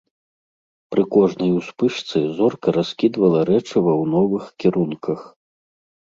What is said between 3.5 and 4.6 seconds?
рэчыва ў новых